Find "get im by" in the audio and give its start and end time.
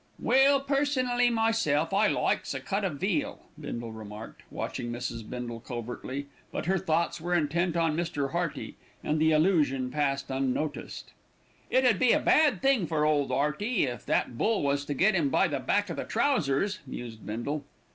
14.95-15.47